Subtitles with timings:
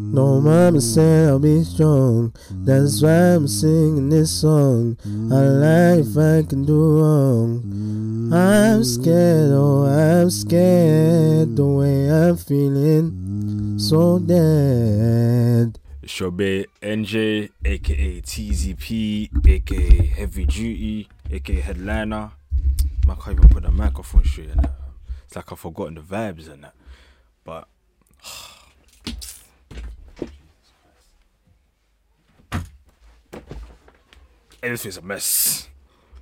[0.00, 2.34] No mama said I'll be strong.
[2.50, 4.96] That's why I'm singing this song.
[5.04, 8.32] I like if I can do wrong.
[8.32, 11.54] I'm scared, oh, I'm scared.
[11.54, 15.78] The way I'm feeling, so dead.
[16.02, 22.32] Boy NJ, aka TZP, aka Heavy Duty, aka Headliner.
[23.08, 24.50] I can't even put the microphone straight.
[25.26, 26.74] It's like I've forgotten the vibes and that.
[34.64, 35.68] Everything's a mess.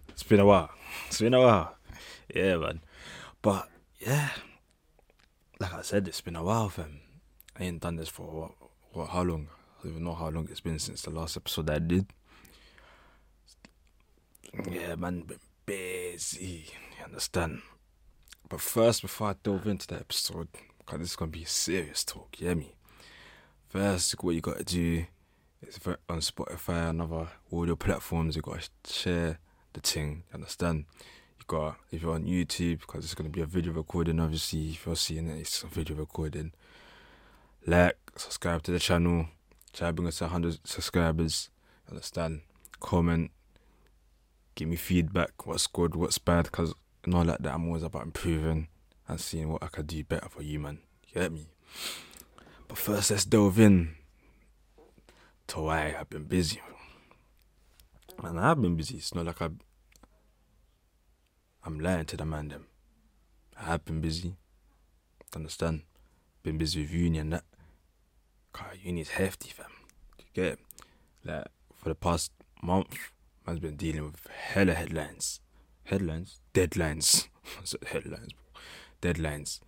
[0.08, 0.70] It's been a while.
[1.06, 1.76] It's been a while.
[2.34, 2.80] Yeah, man.
[3.40, 3.68] But
[4.00, 4.30] yeah,
[5.60, 7.00] like I said, it's been a while, fam.
[7.56, 8.50] I ain't done this for what,
[8.92, 9.48] what how long?
[9.78, 12.06] I don't even know how long it's been since the last episode I did.
[14.70, 16.66] Yeah, man, been busy.
[16.98, 17.62] You understand?
[18.48, 20.48] But first, before I delve into the episode,
[20.78, 22.74] because this is gonna be serious talk, you hear me?
[23.68, 25.06] First, what you gotta do
[25.78, 29.38] ver- on Spotify and other audio platforms, you gotta share
[29.72, 30.24] the thing.
[30.34, 30.84] Understand?
[31.38, 34.20] You got if you're on YouTube, because it's gonna be a video recording.
[34.20, 36.52] Obviously, if you're seeing it, it's a video recording.
[37.66, 39.28] Like, subscribe to the channel.
[39.72, 41.50] Try to bring us to 100 subscribers.
[41.88, 42.42] Understand?
[42.80, 43.30] Comment.
[44.54, 45.46] Give me feedback.
[45.46, 45.94] What's good?
[45.94, 46.50] What's bad?
[47.04, 48.68] And all like that, I'm always about improving
[49.08, 50.80] and seeing what I could do better for you, man.
[51.08, 51.46] You get me?
[52.68, 53.94] But first, let's delve in
[55.48, 56.60] to why I've been busy.
[58.22, 58.96] And I have been busy.
[58.96, 59.50] It's not like I,
[61.64, 62.66] I'm lying to the man, them.
[63.58, 64.34] I have been busy.
[65.34, 65.82] Understand?
[66.42, 67.44] Been busy with uni and that.
[68.52, 69.66] Cause uni's hefty, fam.
[70.18, 70.58] You get it?
[71.24, 72.96] Like, for the past month,
[73.46, 75.40] man's been dealing with hella headlines.
[75.84, 76.40] Headlines?
[76.54, 77.28] Deadlines.
[77.86, 78.32] Headlines.
[79.00, 79.60] Deadlines.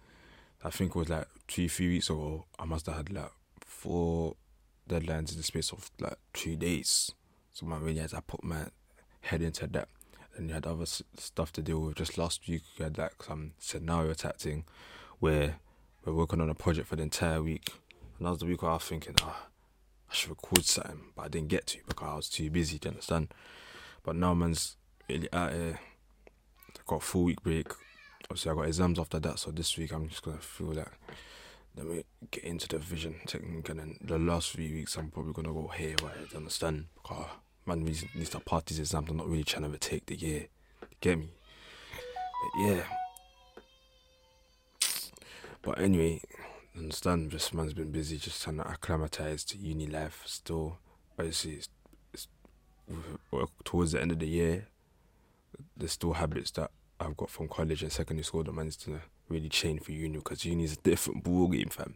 [0.62, 4.36] I think it was like two, three weeks ago, I must have had like four
[4.88, 7.12] deadlines in the space of like two days.
[7.52, 8.66] So man really had to put my
[9.22, 9.88] head into that.
[10.36, 11.96] And you had other stuff to deal with.
[11.96, 14.64] Just last week, you had like some scenario type thing
[15.20, 15.56] where
[16.04, 17.70] we're working on a project for the entire week.
[18.19, 19.47] And that was the week where I was thinking, ah,
[20.10, 22.78] I should record something, but I didn't get to because I was too busy.
[22.78, 23.28] Do you understand?
[24.03, 24.76] But now man's
[25.09, 25.78] really out here.
[26.76, 27.69] I got a full week break.
[28.25, 30.92] Obviously, I got exams after that, so this week I'm just gonna feel like
[31.76, 35.32] let me get into the vision technique, and then the last three weeks I'm probably
[35.32, 36.12] gonna go haywire.
[36.30, 36.86] Do understand?
[36.94, 37.26] Because
[37.66, 39.10] man needs, to pass these exams.
[39.10, 40.46] I'm not really trying to take the year.
[41.00, 41.30] Get me?
[42.00, 42.82] But yeah.
[45.62, 46.20] But anyway,
[46.76, 47.30] understand.
[47.30, 50.22] Just man's been busy, just trying to acclimatize to uni life.
[50.26, 50.78] Still,
[51.18, 51.68] obviously, it's,
[52.12, 52.28] it's
[53.64, 54.68] towards the end of the year.
[55.76, 56.70] There's still habits that
[57.00, 60.44] I've got from college and secondary school that managed to really change for uni because
[60.44, 61.94] uni is a different ball game, fam.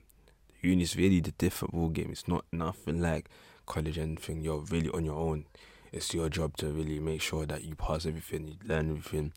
[0.60, 2.08] Uni is really the different ball game.
[2.10, 3.28] It's not nothing like
[3.66, 4.42] college and anything.
[4.42, 5.44] You're really on your own.
[5.92, 9.32] It's your job to really make sure that you pass everything, you learn everything.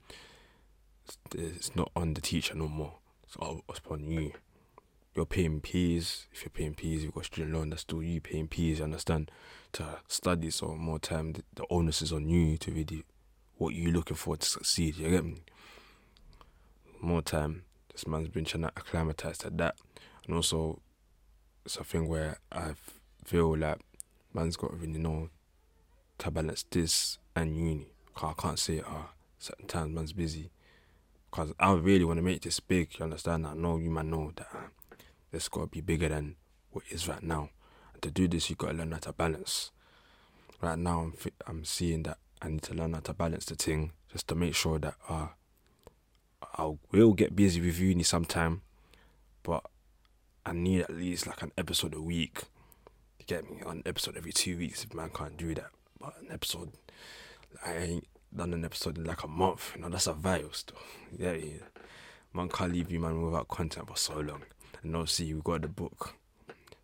[1.06, 2.96] It's, it's not on the teacher no more.
[3.24, 4.34] It's all upon you.
[5.16, 6.28] You're paying P's.
[6.32, 7.70] If you're paying P's, you've got student loan.
[7.70, 8.80] That's still you paying P's.
[8.80, 9.30] You understand?
[9.74, 11.34] To study, so more time.
[11.34, 13.04] The, the onus is on you to really
[13.58, 14.98] what you're looking for to succeed.
[14.98, 15.44] You get me?
[17.02, 17.64] More time.
[17.92, 19.76] This man's been trying to acclimatize to that,
[20.26, 20.82] and also
[21.66, 22.74] it's a thing where I
[23.26, 23.80] feel like
[24.34, 25.30] man's got to really know
[26.20, 27.88] to balance this and uni.
[28.16, 29.10] Cause I can't say ah
[29.40, 30.52] certain times man's busy.
[31.32, 32.98] Cause I really want to make this big.
[33.00, 33.48] You understand?
[33.48, 34.96] I know you man know that uh,
[35.32, 36.36] this got to be bigger than
[36.72, 37.50] what is right now.
[37.94, 39.72] And to do this, you got to learn how to balance.
[40.62, 43.56] Right now, I'm fi- I'm seeing that I need to learn how to balance the
[43.56, 45.28] thing just to make sure that uh
[46.58, 48.62] I will get busy with uni sometime,
[49.44, 49.64] but
[50.46, 52.44] I need at least like an episode a week.
[53.20, 53.62] You get me?
[53.66, 55.70] An episode every two weeks if man can't do that.
[56.00, 56.72] But an episode,
[57.66, 59.74] I ain't done an episode in like a month.
[59.76, 60.78] You know, that's a vital still.
[61.18, 61.64] Yeah, yeah.
[62.34, 64.44] Man can't leave you man without content for so long.
[64.84, 66.16] And obviously we got the book.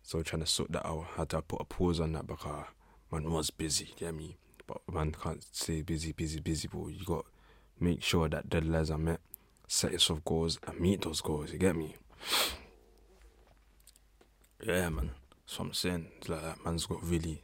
[0.02, 1.06] So we're trying to sort that out.
[1.16, 2.64] I Had to put a pause on that because
[3.10, 4.36] man was busy, get me?
[4.66, 7.26] But man can't say busy, busy, busy, but you got
[7.80, 9.20] make sure that deadlines are met,
[9.68, 11.94] set yourself goals and meet those goals, you get me?
[14.64, 15.10] Yeah, man.
[15.56, 16.08] What I'm saying.
[16.16, 17.42] It's like that man's got really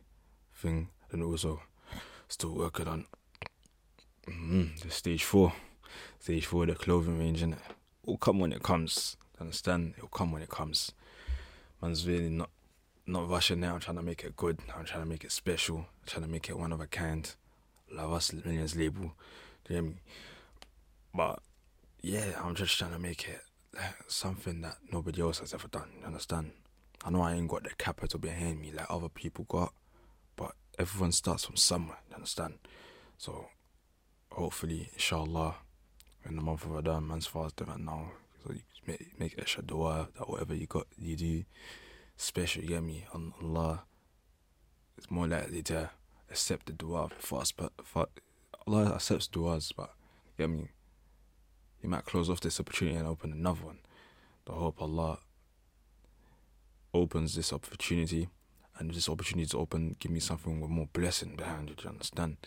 [0.55, 1.63] thing and also
[2.29, 3.07] still working on
[4.29, 5.53] mm, the stage four.
[6.19, 7.57] Stage four, the clothing range, and
[8.03, 9.17] it'll come when it comes.
[9.41, 9.95] Understand?
[9.97, 10.93] It'll come when it comes.
[11.81, 12.51] Man's really not
[13.07, 13.75] not rushing now.
[13.75, 14.59] I'm trying to make it good.
[14.75, 15.79] I'm trying to make it special.
[15.79, 17.31] I'm trying to make it one of a kind.
[17.93, 19.13] Love us millions label.
[19.65, 19.95] Do you hear me?
[21.15, 21.41] But
[22.05, 23.41] yeah, I'm just trying to make it
[23.75, 25.89] like, something that nobody else has ever done.
[26.01, 26.53] You understand?
[27.03, 29.73] I know I ain't got the capital behind me like other people got,
[30.37, 31.99] but everyone starts from somewhere.
[32.11, 32.55] You understand?
[33.17, 33.47] So
[34.33, 35.57] hopefully, inshallah,
[36.29, 38.13] in the month of Ramadan, man's fasting right now.
[38.43, 41.45] So you make make extra dua that whatever you got, you do
[42.19, 42.63] special.
[42.63, 43.07] You get me?
[43.15, 43.85] Allah
[44.99, 45.89] is more likely to
[46.31, 47.73] accept the dua for fast, but
[48.67, 49.91] Allah accepts duas, but
[50.37, 50.69] you get me?
[51.85, 53.81] He might close off this opportunity and open another one.
[54.49, 55.19] I hope Allah
[56.95, 58.31] opens this opportunity
[58.79, 62.39] and this opportunity to open, give me something with more blessing behind it, you understand?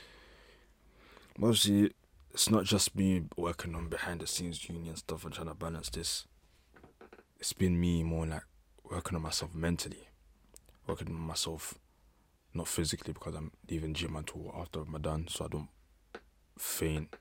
[1.37, 1.91] Mostly,
[2.31, 5.91] it's not just me working on behind the scenes union stuff and trying to balance
[5.91, 6.25] this.
[7.39, 8.41] It's been me more like
[8.89, 10.09] working on myself mentally,
[10.87, 11.75] working on myself,
[12.55, 15.69] not physically because I'm leaving gym until after Ramadan, so I don't
[16.57, 17.15] faint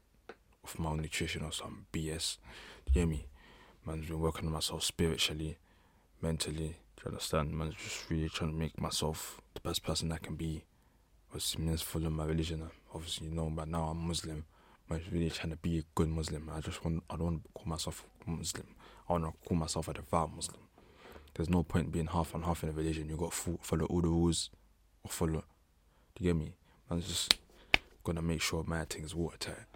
[0.66, 2.38] of malnutrition or some BS.
[2.86, 3.26] You hear me?
[3.86, 5.58] Man's been working on myself spiritually,
[6.20, 6.76] mentally.
[6.96, 7.52] Do you understand?
[7.52, 10.64] Man's just really trying to make myself the best person I can be.
[11.28, 12.62] Obviously, means following my religion.
[12.62, 14.44] Uh, obviously, you know, but now I'm Muslim.
[14.90, 16.50] I'm really trying to be a good Muslim.
[16.52, 18.66] I just want, I don't want to call myself Muslim.
[19.08, 20.60] I want to call myself a devout Muslim.
[21.34, 23.08] There's no point being half and half in a religion.
[23.08, 24.50] You got to follow all the rules
[25.04, 25.44] or follow.
[26.14, 26.54] Do you get me?
[26.88, 27.36] Man's just
[28.06, 29.66] gonna make sure my thing's watertight.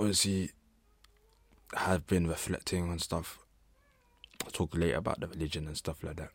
[0.00, 0.48] I
[1.74, 3.38] have been reflecting on stuff.
[4.44, 6.30] I'll talk later about the religion and stuff like that.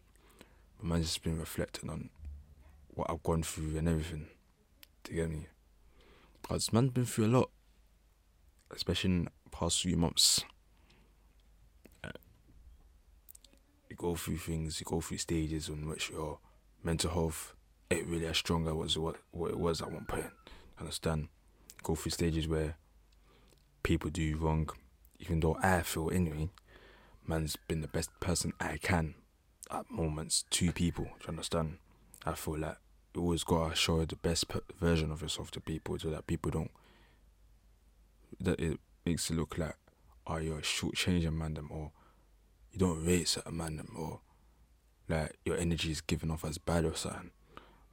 [0.78, 2.10] But man's just been reflecting on
[2.90, 4.28] what I've gone through and everything.
[5.06, 5.48] To get me?
[6.42, 7.50] Because man's been through a lot.
[8.74, 10.44] Especially in the past few months.
[12.04, 12.10] Uh,
[13.90, 16.40] you go through things, you go through stages in which your
[16.84, 17.54] mental health
[17.90, 20.26] ain't really as strong as what, what it was at one point.
[20.80, 21.28] Understand?
[21.84, 22.76] Go through stages where
[23.92, 24.70] people do wrong,
[25.20, 26.48] even though I feel anyway,
[27.28, 29.16] man's been the best person I can
[29.70, 31.04] at moments to people.
[31.04, 31.78] Do you understand?
[32.26, 32.78] I feel like
[33.14, 34.46] you always gotta show the best
[34.80, 36.72] version of yourself to people so that people don't.
[38.40, 39.76] That it makes it look like,
[40.26, 41.92] oh, you're shortchanging man them or
[42.72, 44.22] you don't rate certain man them or
[45.10, 47.32] like your energy is given off as bad or something.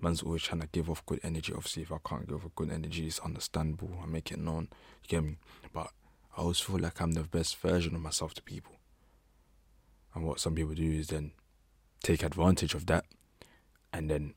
[0.01, 1.53] Man's always trying to give off good energy.
[1.53, 3.99] Obviously, if I can't give off good energy, it's understandable.
[4.03, 4.69] I make it known.
[5.03, 5.39] You get me?
[5.73, 5.91] But
[6.37, 8.77] I always feel like I'm the best version of myself to people.
[10.15, 11.33] And what some people do is then
[12.03, 13.05] take advantage of that
[13.93, 14.35] and then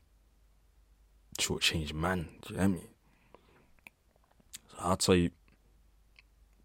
[1.38, 2.28] shortchange man.
[2.42, 2.80] Do you get me?
[4.70, 5.30] So I'll tell you,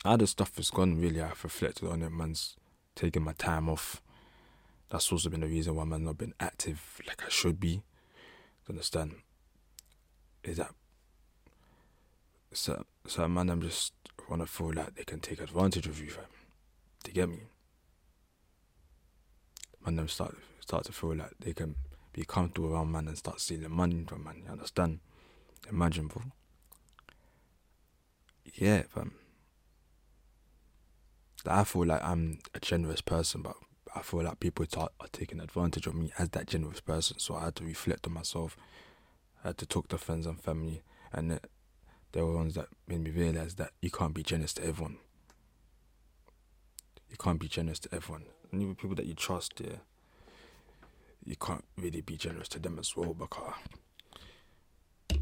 [0.03, 2.11] how the stuff has gone, really, I've reflected on it.
[2.11, 2.55] Man's
[2.95, 4.01] taking my time off.
[4.89, 7.83] That's also been the reason why man's not been active like I should be.
[8.67, 9.13] To understand?
[10.43, 10.71] Is that
[12.51, 12.83] so?
[13.07, 13.93] So man, I'm just
[14.29, 16.25] wanna feel like they can take advantage of you, fam.
[17.05, 17.43] To get me.
[19.85, 21.75] Man, them start start to feel like they can
[22.11, 24.41] be comfortable around man and start stealing money from man.
[24.43, 24.99] You understand?
[25.69, 26.23] Imagine, bro.
[28.53, 29.13] Yeah, fam.
[31.45, 33.55] I feel like I'm a generous person, but
[33.95, 37.19] I feel like people are, are taking advantage of me as that generous person.
[37.19, 38.57] So I had to reflect on myself.
[39.43, 41.49] I had to talk to friends and family, and it,
[42.11, 44.97] they were ones that made me realize that you can't be generous to everyone.
[47.09, 48.25] You can't be generous to everyone.
[48.51, 49.77] And even people that you trust, yeah,
[51.23, 53.53] you can't really be generous to them as well because,
[55.11, 55.17] uh,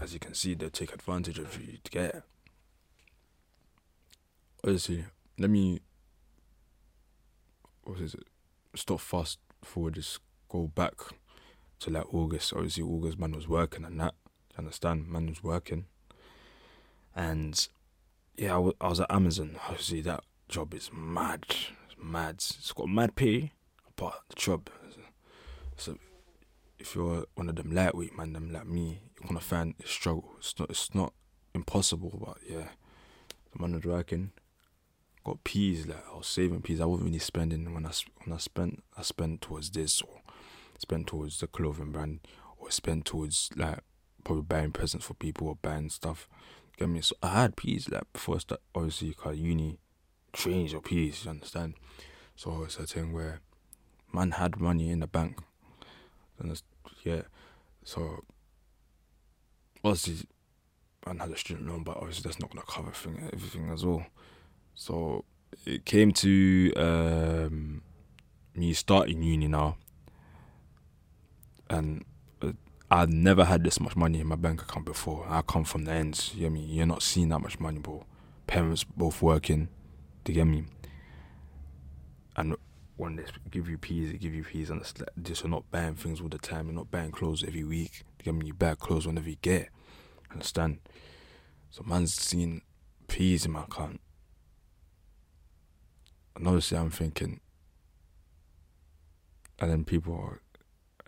[0.00, 2.22] as you can see, they'll take advantage of you to get.
[4.64, 5.04] Honestly,
[5.38, 5.80] let me
[7.88, 8.24] what is it?
[8.74, 9.94] Stop fast forward.
[9.94, 10.92] Just go back
[11.80, 12.52] to like August.
[12.52, 14.14] Obviously, August man was working and that.
[14.52, 15.08] You understand?
[15.08, 15.86] Man was working,
[17.16, 17.66] and
[18.36, 19.56] yeah, I, w- I was at Amazon.
[19.68, 21.46] Obviously, that job is mad.
[21.48, 22.34] It's mad.
[22.36, 23.52] It's got mad pay,
[23.96, 24.68] but the job.
[25.76, 25.96] So,
[26.78, 30.34] if you're one of them lightweight man, them like me, you're gonna find a struggle.
[30.38, 30.68] It's not.
[30.68, 31.14] It's not
[31.54, 32.68] impossible, but yeah,
[33.52, 34.32] the man was working
[35.28, 35.86] got peas.
[35.86, 36.80] Like I was saving peas.
[36.80, 37.90] I wasn't really spending when I
[38.24, 40.20] when I spent I spent towards this or
[40.78, 42.20] spent towards the clothing brand
[42.56, 43.80] or spent towards like
[44.24, 46.28] probably buying presents for people or buying stuff.
[46.76, 47.00] Get me?
[47.02, 48.60] So I had peas like before I start.
[48.74, 49.78] Obviously, cause uni
[50.32, 51.24] change your peas.
[51.24, 51.74] You understand?
[52.34, 53.40] So it's a thing where
[54.12, 55.38] man had money in the bank.
[56.38, 56.60] And
[57.04, 57.22] yeah,
[57.84, 58.24] so
[59.84, 60.26] obviously
[61.04, 64.06] man had a student loan, but obviously that's not gonna cover everything, everything as well.
[64.78, 65.24] So
[65.66, 67.82] it came to um,
[68.54, 69.76] me starting uni now,
[71.68, 72.04] and
[72.40, 72.52] uh,
[72.88, 75.26] I'd never had this much money in my bank account before.
[75.28, 76.30] I come from the ends.
[76.32, 76.60] You get me?
[76.60, 78.06] You're not seeing that much money, bro.
[78.46, 79.66] Parents both working.
[80.22, 80.62] Do you get me?
[82.36, 82.54] And
[82.96, 84.80] when they give you peas, they give you peas, and
[85.16, 85.40] this.
[85.42, 86.66] You're not buying things all the time.
[86.66, 88.04] You're not buying clothes every week.
[88.18, 89.70] They give me you buy clothes whenever you get.
[90.30, 90.78] Understand?
[91.68, 92.62] So man's seen
[93.08, 94.00] peas in my account.
[96.38, 97.40] And obviously I'm thinking
[99.58, 100.40] and then people are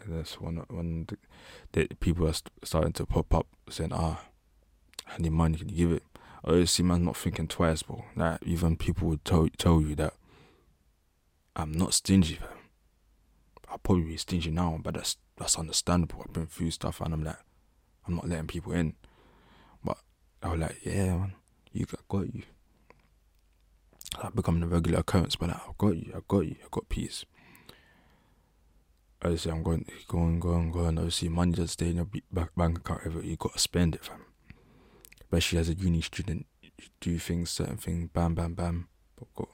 [0.06, 1.06] that's when when
[1.72, 4.22] the, the people are st- starting to pop up saying, "Ah,
[5.06, 5.58] I need money.
[5.58, 6.02] Can you give it?"
[6.44, 8.04] Obviously, man's not thinking twice, bro.
[8.16, 10.14] Like even people would tell tell you that
[11.54, 12.38] I'm not stingy.
[13.68, 16.24] I'll probably be stingy now, but that's that's understandable.
[16.24, 17.38] I've been through stuff, and I'm like,
[18.06, 18.94] I'm not letting people in.
[19.84, 19.98] But
[20.42, 21.34] I was like, yeah, man,
[21.72, 22.42] you got, got you.
[24.20, 26.88] I become the regular occurrence, but like, I got you, I've got you, I've got
[26.88, 27.24] peace
[29.22, 30.98] obviously I'm going, going, going, going.
[30.98, 32.08] Obviously, money doesn't stay in your
[32.56, 33.22] bank, account ever.
[33.22, 34.24] You gotta spend it, fam.
[35.20, 38.88] Especially as a uni student, you do things, certain things, bam, bam, bam.
[39.16, 39.48] But go,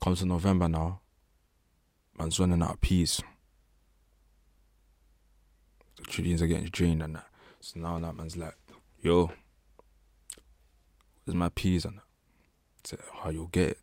[0.00, 1.00] comes to November now,
[2.18, 3.20] man's running out of peas.
[5.96, 7.26] The trillions are getting drained and that.
[7.60, 8.56] So now that man's like,
[9.02, 9.30] yo,
[11.24, 12.07] where's my peas and that?
[12.88, 13.78] Say, how oh, you'll get it.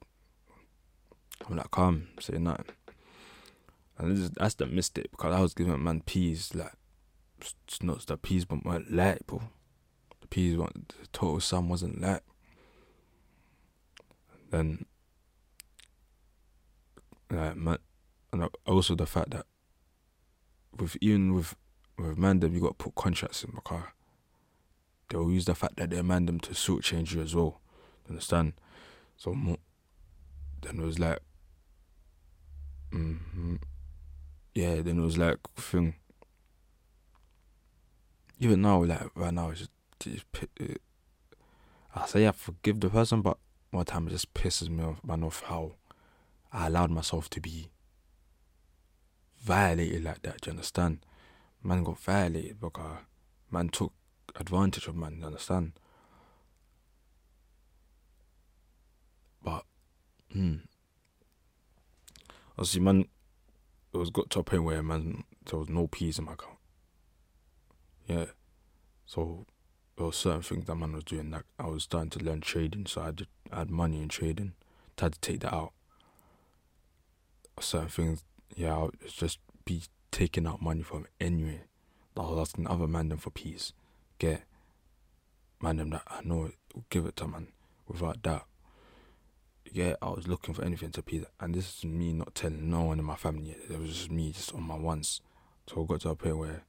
[1.47, 2.65] I'm like, come, say nothing.
[3.99, 6.73] And is, that's the mistake because I was giving man peas like
[7.39, 9.43] it's not the peas but weren't light, bro.
[10.21, 12.21] The peas weren't the total sum wasn't light.
[14.49, 14.87] Then
[17.29, 17.77] like man
[18.33, 19.45] and also the fact that
[20.75, 21.55] with even with
[21.99, 23.83] with Mandem you got to put contracts in because
[25.09, 27.61] they'll use the fact that they're Mandem to sort change you as well.
[28.09, 28.53] Understand?
[29.17, 29.31] So
[30.61, 31.19] then it was like
[32.91, 33.55] mm-hmm
[34.55, 35.95] yeah, then it was like thing.
[38.39, 40.25] Even now, like right now, it's just, just
[41.93, 43.37] I say I forgive the person, but
[43.71, 45.73] one time it just pisses me off, man, off how
[46.53, 47.69] I allowed myself to be
[49.41, 50.41] violated like that.
[50.41, 50.99] Do you understand?
[51.61, 52.99] Man got violated because
[53.51, 53.91] man took
[54.35, 55.17] advantage of man.
[55.19, 55.73] You understand?
[59.43, 59.65] But,
[60.35, 60.55] hmm.
[62.57, 63.05] Obviously, man,
[63.93, 66.57] it was got to a point where man there was no peas in my account.
[68.07, 68.25] Yeah.
[69.05, 69.45] So
[69.95, 72.85] there were certain things that man was doing like I was starting to learn trading,
[72.85, 74.53] so I had, I had money in trading.
[74.99, 75.73] I had to take that out.
[77.59, 78.23] Certain things,
[78.55, 81.61] yeah, I was just be taking out money from anyway.
[82.17, 83.73] I was asking other man them for peas.
[84.19, 84.43] Get
[85.61, 86.51] man them that I know
[86.89, 87.47] give it to man
[87.87, 88.45] without that
[89.75, 91.25] yeah, I was looking for anything to pee.
[91.37, 93.57] And this is me not telling no one in my family.
[93.69, 95.19] It was just me just on my ones.
[95.67, 96.63] So I got to a point where,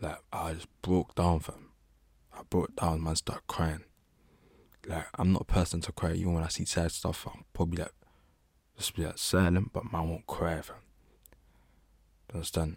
[0.00, 1.70] like, I just broke down, for him.
[2.32, 3.84] I broke down, man, started crying.
[4.88, 6.14] Like, I'm not a person to cry.
[6.14, 7.94] Even when I see sad stuff, I'm probably like,
[8.76, 10.82] just be like silent, but man won't cry, for fam.
[12.34, 12.76] understand?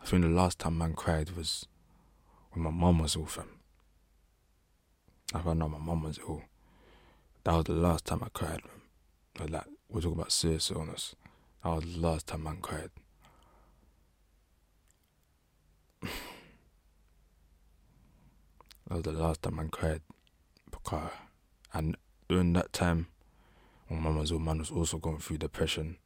[0.00, 1.66] I think the last time man cried was
[2.52, 3.58] when my mum was ill, fam.
[5.34, 6.42] I found out my mum was ill.
[7.50, 8.60] That was the last time I cried.
[9.40, 11.16] Like, we're talking about serious illness.
[11.64, 12.90] That was the last time I cried.
[16.00, 16.10] that
[18.88, 20.02] was the last time I cried.
[20.70, 21.10] Because,
[21.74, 21.96] and
[22.28, 23.08] during that time,
[23.88, 25.96] when mum was man was also going through depression.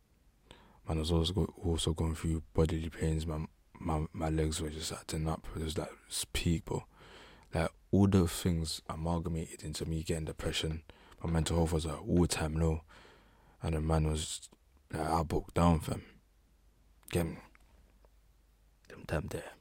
[0.88, 3.26] Man was also go, also going through bodily pains.
[3.26, 3.44] My
[3.78, 5.46] my my legs were just acting up.
[5.54, 5.92] It was like
[6.32, 6.62] peak.
[7.52, 10.84] Like all the things amalgamated into me getting depression
[11.24, 12.82] my mental health was at all time low.
[13.62, 14.48] And the man was,
[14.92, 16.02] like, I broke down, fam.
[17.10, 17.38] Get me.
[18.88, 19.52] Them time there.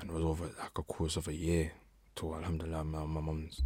[0.00, 1.72] And it was over like a course of a year.
[2.16, 3.62] To Alhamdulillah, my, my mum's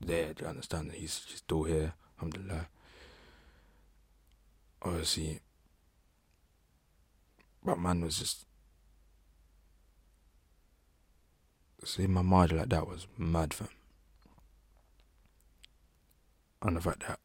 [0.00, 0.32] there.
[0.32, 0.92] Do you understand?
[0.92, 1.94] He's, he's still here.
[2.18, 2.68] Alhamdulillah.
[4.82, 5.40] Obviously,
[7.64, 8.46] but man was just
[11.84, 13.68] seeing my mind like that was mad, fam
[16.62, 17.18] and the fact that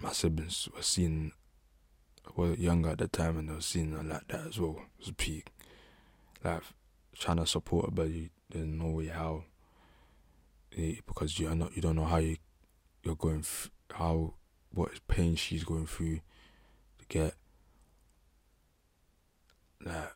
[0.00, 1.32] my siblings were seeing
[2.36, 3.60] were younger at the time and they were
[3.92, 4.76] her like that as well.
[4.98, 5.48] It was peak.
[6.44, 6.62] Like
[7.16, 9.44] trying to support her, but you there's no way how.
[10.76, 12.36] Eh, because you're not you don't know how you
[13.02, 14.34] you're going f- how
[14.70, 16.20] what pain she's going through
[16.98, 17.34] to get
[19.84, 20.12] like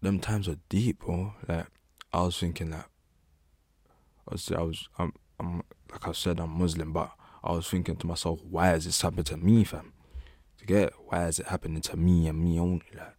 [0.00, 1.34] them times are deep, bro.
[1.46, 1.66] Like
[2.12, 2.86] I was thinking that
[4.26, 7.10] obviously I was I'm I'm like I said, I'm Muslim, but
[7.42, 9.92] I was thinking to myself, why has this happened to me, fam?
[10.58, 12.82] To get why is it happening to me and me only?
[12.94, 13.16] Like,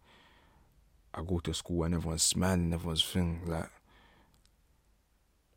[1.14, 3.68] I go to school and everyone's smiling, everyone's feeling like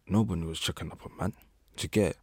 [0.08, 1.34] nobody was checking up on man.
[1.78, 2.18] To get,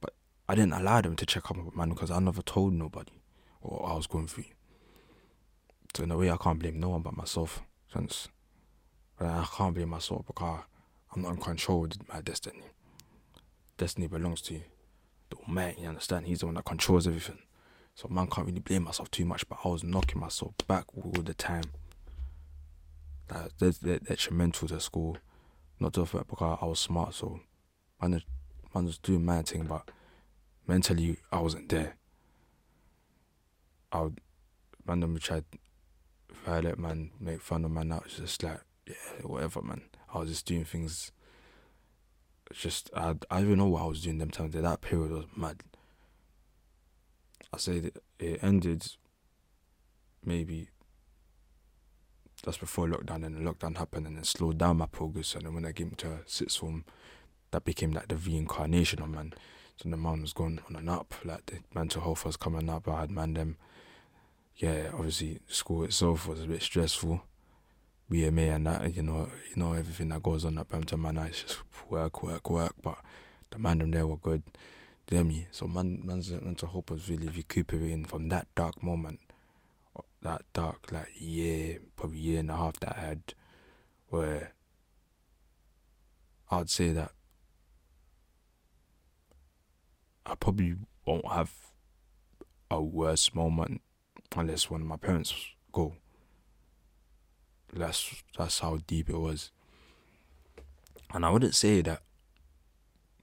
[0.00, 0.14] but
[0.48, 3.12] I didn't allow them to check up on man because I never told nobody.
[3.60, 4.44] what I was going through.
[5.94, 7.62] So in a way, I can't blame no one but myself.
[7.92, 8.28] Since
[9.20, 10.64] I can't blame myself because
[11.14, 12.62] I'm not in control of my destiny.
[13.76, 14.60] Destiny belongs to
[15.30, 15.82] the Almighty.
[15.82, 16.26] You understand?
[16.26, 17.38] He's the one that controls everything.
[17.94, 19.48] So man can't really blame myself too much.
[19.48, 21.64] But I was knocking myself back all the time.
[23.30, 25.16] Like that's detrimental to school.
[25.80, 27.40] Not to the fact because I was smart, so
[28.00, 28.22] man,
[28.74, 29.90] man was doing my thing, but
[30.66, 31.96] mentally I wasn't there.
[33.90, 34.20] I would
[34.86, 35.44] randomly tried
[36.44, 37.92] violate man, make fun of man.
[37.92, 39.82] I was just like, yeah, whatever, man.
[40.12, 41.10] I was just doing things.
[42.52, 44.54] Just I I don't even know what I was doing them times.
[44.54, 45.62] That period was mad.
[47.52, 48.86] I that it ended
[50.24, 50.68] maybe
[52.44, 55.54] just before lockdown and the lockdown happened and then slowed down my progress and then
[55.54, 56.84] when I came to sixth form
[57.52, 59.34] that became like the reincarnation of man.
[59.76, 62.88] So the man was going on and up, like the mental health was coming up.
[62.88, 63.56] I had man them
[64.56, 67.22] yeah, obviously school itself was a bit stressful.
[68.10, 71.42] BMA and that, you know, you know everything that goes on at Brampton Manor, it's
[71.42, 71.58] just
[71.88, 72.74] work, work, work.
[72.82, 72.98] But
[73.50, 74.42] the man them there were good.
[75.06, 75.46] Do you me?
[75.50, 79.20] So man, man's mental hope was really recuperating from that dark moment,
[80.22, 83.34] that dark like year, probably year and a half that I had,
[84.08, 84.52] where
[86.50, 87.12] I'd say that
[90.26, 91.52] I probably won't have
[92.70, 93.82] a worse moment
[94.36, 95.34] unless one of my parents
[95.72, 95.94] go.
[97.74, 99.50] That's that's how deep it was.
[101.12, 102.02] And I wouldn't say that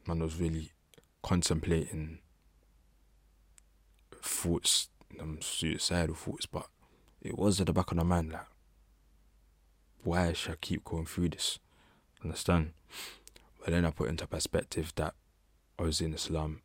[0.06, 0.72] man was really
[1.24, 2.20] contemplating
[4.22, 4.90] thoughts,
[5.20, 6.68] um, suicidal thoughts, but
[7.22, 8.46] it was at the back of my mind like,
[10.04, 11.60] why should I keep going through this?
[12.24, 12.72] Understand?
[13.60, 15.14] But then I put into perspective that
[15.78, 16.62] I was in Islam,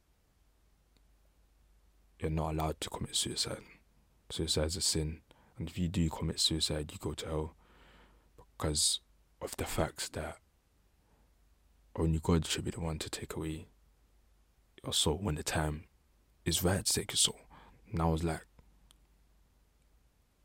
[2.18, 3.60] you're not allowed to commit suicide.
[4.30, 5.20] Suicide is a sin,
[5.58, 7.54] and if you do commit suicide, you go to hell
[8.56, 9.00] because
[9.42, 10.38] of the fact that
[11.94, 13.66] only God should be the one to take away
[14.84, 15.84] your soul when the time
[16.44, 17.40] is right to take your soul.
[17.92, 18.46] And I was like,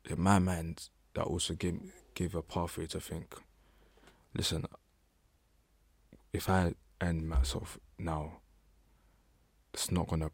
[0.08, 1.78] in my mind, that also gave
[2.14, 3.34] gave a pathway to think.
[4.34, 4.66] Listen,
[6.32, 8.40] if I end myself now,
[9.72, 10.30] it's not gonna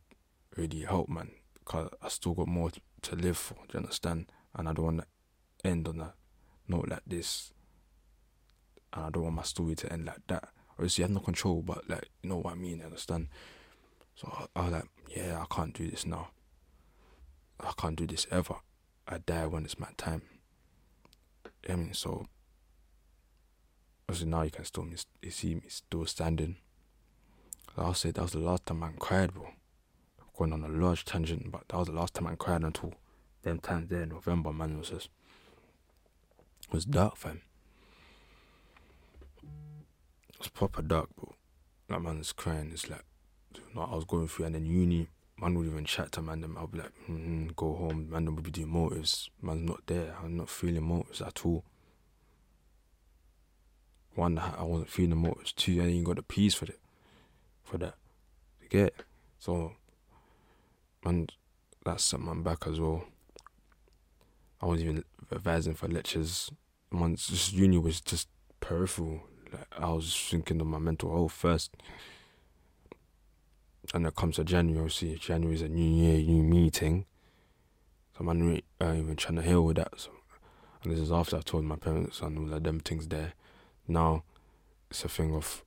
[0.57, 1.31] really help, man.
[1.65, 2.71] Cause I still got more
[3.03, 3.55] to live for.
[3.55, 4.33] Do you understand?
[4.55, 6.15] And I don't want to end on a
[6.67, 7.53] note like this.
[8.93, 10.49] And I don't want my story to end like that.
[10.73, 12.83] Obviously, I have no control, but like, you know what I mean?
[12.83, 13.29] understand?
[14.15, 16.29] So I, I was like, yeah, I can't do this now.
[17.61, 18.57] I can't do this ever.
[19.07, 20.23] I die when it's my time.
[21.69, 22.27] I mean, so
[24.09, 24.87] obviously now you can still
[25.23, 26.57] you see me still standing.
[27.77, 29.49] I'll say that was the last time I cried, bro
[30.39, 32.95] going on a large tangent, but that was the last time I cried until
[33.43, 34.73] them times there in November, man.
[34.73, 35.09] It was just,
[36.69, 37.43] it was dark, fam.
[40.39, 41.35] It was proper dark, bro.
[41.89, 42.71] That man was crying.
[42.73, 43.05] It's like,
[43.55, 45.09] you I was going through, and then uni,
[45.41, 46.41] man would even chat to man.
[46.41, 48.11] Them, I'll be like, mm-hmm, go home.
[48.11, 49.31] Man, would be doing motives.
[49.43, 50.15] Man's not there.
[50.23, 51.65] I'm not feeling motives at all.
[54.15, 55.53] One, I wasn't feeling motives.
[55.53, 56.79] Two, I ain't got the peace for it,
[57.63, 57.95] for that.
[58.61, 58.95] You get
[59.39, 59.73] so
[61.05, 61.33] and
[61.85, 63.05] that set my back as well.
[64.61, 66.51] I wasn't even revising for lectures.
[66.91, 68.29] Once just uni was just
[68.61, 69.23] peripheral.
[69.53, 71.77] Like I was thinking of my mental health first.
[73.95, 77.07] And it comes to January, see, January is a new year, new meeting.
[78.13, 79.93] So I'm not uh, even trying to heal with that.
[79.97, 80.11] So,
[80.83, 83.33] and this is after I've told my parents and all of them things there.
[83.87, 84.25] Now,
[84.91, 85.65] it's a thing of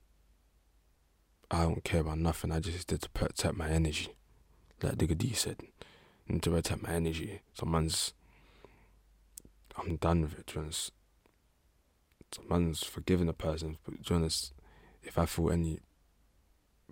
[1.50, 2.52] I don't care about nothing.
[2.52, 4.10] I just did to protect my energy
[4.84, 5.58] like Digga D said,
[6.28, 7.42] Need to protect my energy.
[7.54, 8.14] So man's,
[9.78, 10.92] I'm done with it.
[12.50, 14.54] Man's forgiving a person, but to honest,
[15.04, 15.80] if I feel any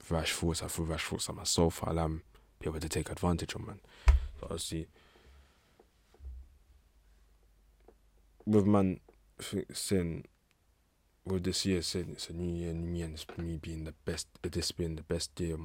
[0.09, 2.23] rash thoughts, I feel rash thoughts at myself, I'll um,
[2.59, 3.79] be able to take advantage of man.
[4.39, 4.87] So obviously,
[8.45, 8.99] with man
[9.71, 10.25] saying,
[11.25, 13.93] with this year saying it's a new year, new me, and it's me being the
[14.05, 15.57] best, this being the best year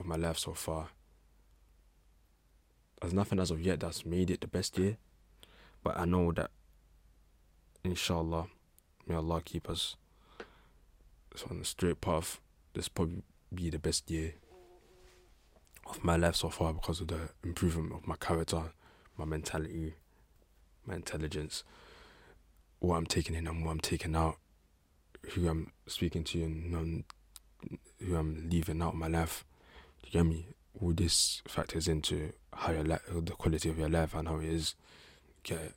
[0.00, 0.88] of my life so far.
[3.00, 4.98] There's nothing as of yet that's made it the best year,
[5.82, 6.50] but I know that,
[7.84, 8.46] inshallah,
[9.06, 9.96] may Allah keep us
[11.36, 12.40] so on the straight path.
[12.74, 13.22] This probably
[13.54, 14.34] be the best year
[15.86, 18.62] of my life so far because of the improvement of my character,
[19.16, 19.94] my mentality,
[20.86, 21.64] my intelligence,
[22.78, 24.36] what I'm taking in and what I'm taking out,
[25.30, 27.04] who I'm speaking to and
[27.98, 29.44] who I'm leaving out of my life.
[30.04, 30.46] You get me?
[30.80, 34.46] all this factors into how your life, the quality of your life, and how it
[34.46, 34.74] is.
[35.40, 35.70] Okay.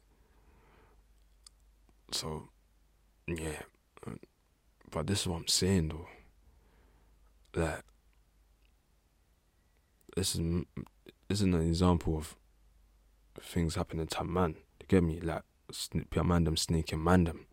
[2.13, 2.49] So,
[3.27, 3.63] yeah,
[4.91, 6.07] but this is what I'm saying though.
[7.53, 7.83] That
[10.15, 10.63] this is
[11.27, 12.35] this is an example of
[13.41, 14.57] things happening to a man.
[14.79, 15.19] You get me?
[15.19, 15.41] Like,
[16.23, 17.47] man them sneaking man them.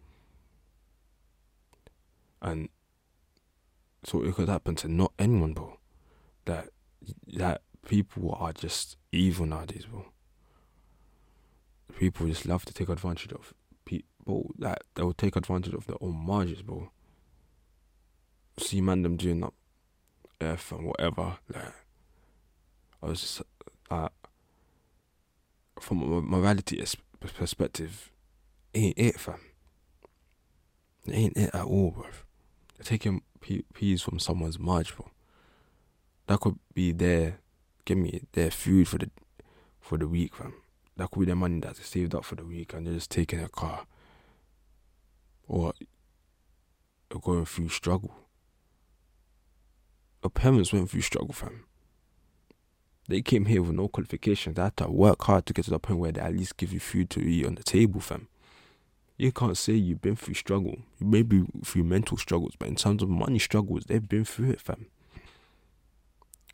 [2.43, 2.69] And
[4.05, 5.79] so it could happen to not anyone, bro.
[6.45, 6.69] That
[7.35, 10.07] that people are just evil nowadays, bro.
[11.99, 13.55] People just love to take advantage of
[14.31, 14.55] people.
[14.59, 16.91] Like they'll take advantage of their own margins, bro.
[18.59, 19.53] See man them doing that
[20.41, 21.39] F and whatever.
[21.53, 21.75] Like
[23.03, 23.43] I was just
[23.91, 24.09] uh,
[25.79, 26.83] from a morality
[27.21, 28.11] perspective,
[28.75, 29.41] ain't it, fam.
[31.11, 32.05] Ain't it at all, bro.
[32.77, 35.11] They're taking peas from someone's march, bro.
[36.27, 37.39] That could be their,
[37.85, 39.11] give me their food for the,
[39.81, 40.55] for the week, fam.
[40.97, 43.11] That could be their money that they saved up for the week, and they're just
[43.11, 43.87] taking a car,
[45.51, 45.75] or
[47.21, 48.15] going through struggle.
[50.23, 51.65] Your parents went through struggle, fam.
[53.09, 54.55] They came here with no qualifications.
[54.55, 56.73] They had to work hard to get to the point where they at least give
[56.73, 58.29] you food to eat on the table, fam.
[59.17, 60.79] You can't say you've been through struggle.
[61.01, 64.51] You may be through mental struggles, but in terms of money struggles, they've been through
[64.51, 64.87] it, fam.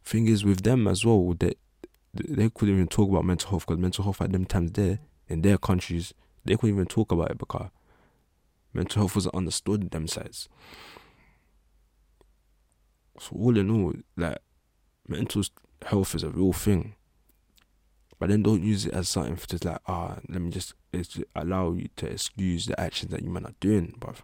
[0.04, 1.54] Thing is with them as well, they
[2.14, 5.42] they couldn't even talk about mental health because mental health at them times there in
[5.42, 6.14] their countries,
[6.46, 7.68] they couldn't even talk about it because
[8.76, 10.48] mental health wasn't understood them sides.
[13.18, 14.38] So all in all, like
[15.08, 15.42] mental
[15.84, 16.94] health is a real thing.
[18.18, 20.74] But then don't use it as something for just like, ah, let me just
[21.34, 24.18] allow you to excuse the actions that you might not doing, bruv.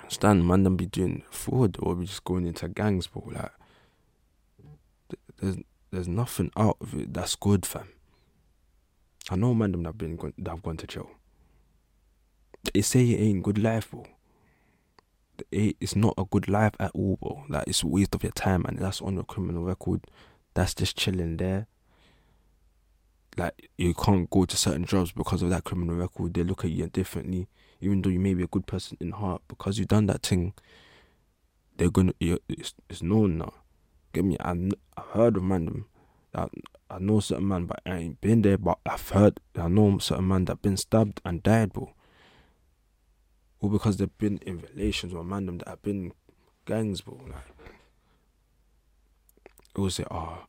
[0.00, 3.24] Understand, man, don't be doing fraud or be just going into gangs, bro.
[3.30, 3.52] Like,
[5.40, 5.56] there's
[5.92, 7.88] there's nothing out of it that's good, fam.
[9.30, 11.10] I know man them that been that have gone to jail.
[12.72, 14.06] They say it ain't good life, bro
[15.50, 17.44] it's not a good life at all, bro.
[17.48, 20.02] Like it's a waste of your time, and that's on your criminal record.
[20.54, 21.66] That's just chilling there.
[23.36, 26.34] Like you can't go to certain jobs because of that criminal record.
[26.34, 27.48] They look at you differently,
[27.80, 29.42] even though you may be a good person in heart.
[29.48, 30.52] Because you done that thing,
[31.76, 32.14] they're gonna.
[32.20, 33.54] It's, it's known now.
[34.12, 34.36] Get me?
[34.40, 34.72] I've
[35.12, 35.84] heard of man.
[36.34, 36.48] I,
[36.90, 38.58] I know certain man, but I ain't been there.
[38.58, 39.40] But I've heard.
[39.56, 41.94] I know certain man that been stabbed and died, bro
[43.62, 46.12] or because they've been in relations with man that have been
[46.66, 47.18] gangs, bro.
[47.28, 47.36] Like,
[49.74, 50.46] it will say, ah, oh,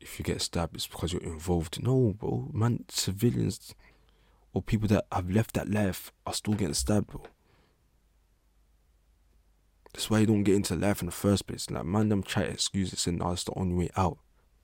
[0.00, 1.82] if you get stabbed, it's because you're involved.
[1.82, 3.74] No, bro, man, civilians
[4.52, 7.22] or people that have left that life are still getting stabbed, bro.
[9.92, 11.68] That's why you don't get into life in the first place.
[11.68, 14.18] Like, man, them try to excuse it saying, oh, it's the only way out.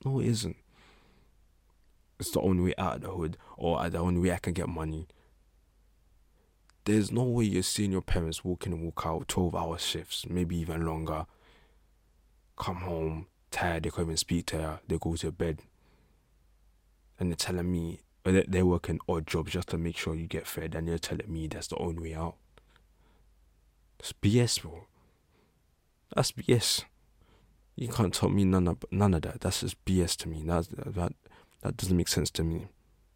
[0.05, 0.57] No, it isn't.
[2.21, 4.69] It's the only way out of the hood, or the only way I can get
[4.69, 5.09] money
[6.91, 10.27] there's no way you're seeing your parents walk in and walk out 12 hour shifts,
[10.29, 11.27] maybe even longer.
[12.57, 15.61] Come home, tired, they can't even speak to her, they go to bed.
[17.19, 20.75] And they're telling me they're working odd jobs just to make sure you get fed,
[20.75, 22.37] and they're telling me that's the only way out.
[23.99, 24.87] That's BS, bro.
[26.15, 26.85] That's BS.
[27.77, 29.41] You can't tell me none of none of that.
[29.41, 30.43] That's just BS to me.
[30.45, 31.15] That's, that
[31.63, 32.69] that doesn't make sense to me.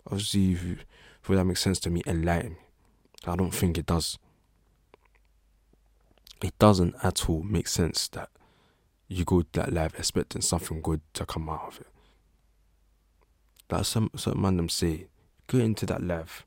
[0.07, 2.64] Obviously, if, if that makes sense to me, enlighten me.
[3.27, 4.19] I don't think it does.
[6.43, 8.29] It doesn't at all make sense that
[9.09, 11.87] you go that life expecting something good to come out of it.
[13.69, 15.07] That some some man them say,
[15.47, 16.45] go into that life.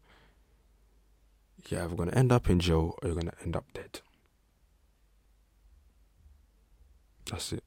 [1.67, 4.01] You're either gonna end up in jail or you're gonna end up dead.
[7.29, 7.63] That's it.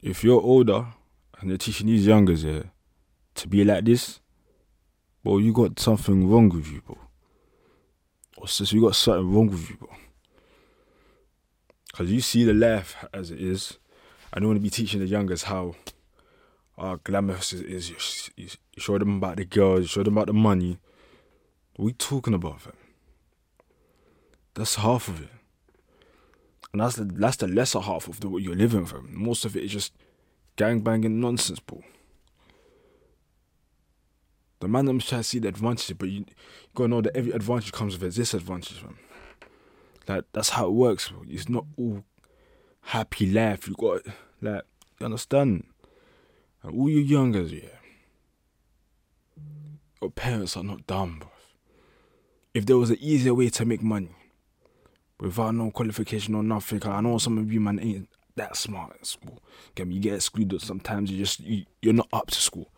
[0.00, 0.86] If you're older
[1.40, 2.70] and you're teaching these youngers here
[3.34, 4.20] to be like this,
[5.24, 6.98] bro, you got something wrong with you, bro.
[8.36, 9.88] Or sis, you got something wrong with you, bro.
[11.94, 13.78] Cause you see the life as it is.
[14.32, 15.76] I don't want to be teaching the youngers how
[16.76, 17.88] uh, glamorous it is.
[17.88, 17.96] You,
[18.36, 20.78] you, show them about the girls, you show them about the money.
[21.78, 22.72] We talking about, fam?
[24.54, 25.28] That's half of it.
[26.72, 29.08] And that's the that's the lesser half of the, what you're living from.
[29.12, 29.92] Most of it is just
[30.56, 31.82] gang banging nonsense, bro.
[34.60, 36.26] The man I'm trying to see the advantage, but you, you
[36.74, 38.96] gotta know that every advantage comes with a disadvantage, man.
[40.08, 41.08] Like that's how it works.
[41.08, 41.24] Bro.
[41.28, 42.04] It's not all
[42.80, 43.68] happy life.
[43.68, 44.02] You got
[44.40, 44.62] like
[45.00, 45.64] you understand.
[46.62, 47.68] And all you youngers, yeah.
[50.00, 51.30] Your parents are not dumb, bro.
[52.52, 54.14] If there was an easier way to make money,
[55.18, 59.06] without no qualification or nothing, I know some of you man ain't that smart at
[59.06, 59.42] school.
[59.74, 59.88] Get?
[59.88, 61.10] You get excluded sometimes.
[61.10, 62.70] You just you, you're not up to school,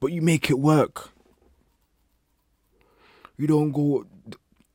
[0.00, 1.10] but you make it work.
[3.36, 4.06] You don't go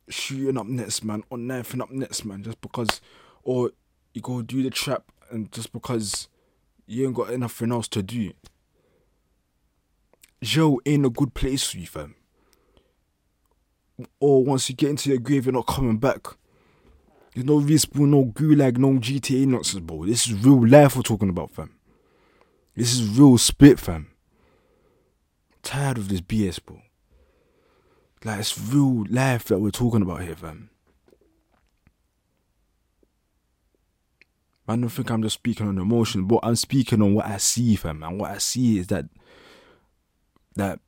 [0.08, 3.00] shooting up nets, man, or knifing up nets, man, just because,
[3.42, 3.72] or
[4.14, 6.28] you go do the trap and just because
[6.86, 8.32] you ain't got nothing else to do.
[10.42, 12.14] Jail ain't a good place for you, fam.
[14.20, 16.26] Or once you get into your grave, you're not coming back.
[17.34, 20.06] There's no respawn, no gulag, no GTA nonsense, bro.
[20.06, 21.70] This is real life we're talking about, fam.
[22.74, 24.08] This is real spit, fam.
[25.66, 26.80] Tired of this BS, bro.
[28.24, 30.70] Like it's real life that we're talking about here, fam.
[34.68, 37.76] I don't think I'm just speaking on emotion, but I'm speaking on what I see,
[37.76, 38.02] fam.
[38.02, 39.06] And what I see is that
[40.54, 40.80] that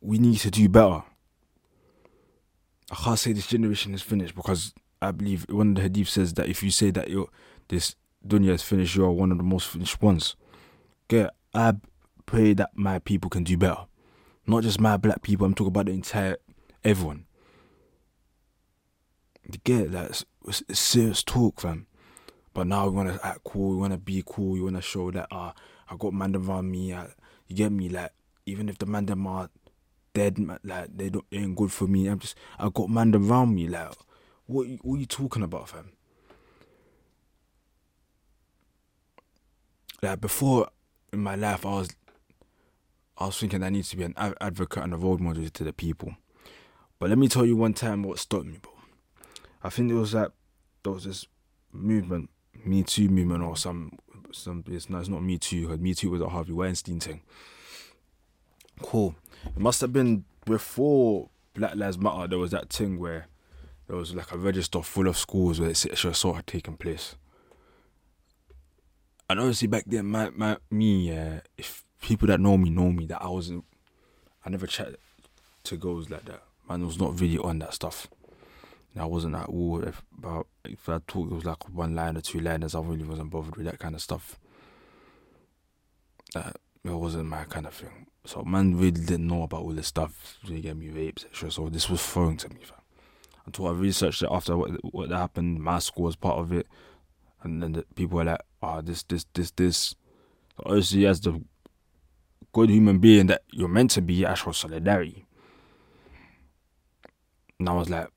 [0.00, 1.02] we need to do better.
[2.90, 6.34] I can't say this generation is finished because I believe one of the hadith says
[6.34, 7.30] that if you say that you
[7.68, 7.94] this
[8.26, 10.36] dunya is finished, you're one of the most finished ones.
[11.10, 11.74] Okay, I
[12.26, 13.86] pray that my people can do better.
[14.46, 16.36] Not just my black people, I'm talking about the entire
[16.84, 17.26] everyone.
[19.44, 21.86] You get that it's, it's serious talk, fam.
[22.54, 25.52] But now we wanna act cool, we wanna be cool, you wanna show that uh
[25.88, 27.06] I got man around me, uh,
[27.46, 28.12] you get me, like
[28.46, 29.50] even if the man them are
[30.14, 32.06] dead, like they don't ain't good for me.
[32.08, 33.92] I'm just I got man around me, like
[34.46, 35.92] what what are you talking about, fam?
[40.02, 40.68] Like before
[41.12, 41.88] in my life, I was
[43.18, 45.72] I was thinking I need to be an advocate and a role model to the
[45.72, 46.16] people.
[46.98, 48.72] But let me tell you one time what stopped me, bro.
[49.62, 50.32] I think it was that
[50.82, 51.26] there was this
[51.72, 52.30] movement,
[52.64, 53.98] Me Too movement, or some
[54.32, 54.64] some.
[54.68, 55.76] It's not, it's not Me Too.
[55.76, 57.20] Me Too was a Harvey Weinstein thing.
[58.82, 59.14] Cool.
[59.44, 62.28] It must have been before Black Lives Matter.
[62.28, 63.26] There was that thing where
[63.86, 67.16] there was like a register full of schools where sexual assault had taken place.
[69.28, 73.06] And obviously back then, my, my me, uh, if people that know me know me,
[73.06, 73.64] that I wasn't,
[74.44, 74.96] I never chat
[75.64, 76.42] to girls like that.
[76.68, 78.08] Man was not really on that stuff.
[78.94, 82.20] I wasn't at all if, about if I talked, it was like one line or
[82.20, 82.74] two liners.
[82.74, 84.38] I really wasn't bothered with that kind of stuff.
[86.34, 88.06] That it wasn't my kind of thing.
[88.26, 90.36] So man really didn't know about all this stuff.
[90.46, 91.50] They gave me rapes, etc.
[91.50, 92.82] So this was foreign to me, fam
[93.46, 95.60] until I researched it after what what happened.
[95.62, 96.66] My school was part of it,
[97.42, 99.76] and then the people were like, "Ah, oh, this, this, this, this."
[100.56, 101.42] So obviously, as the
[102.52, 105.26] good human being that you're meant to be, I show solidarity.
[107.58, 108.08] And I was like,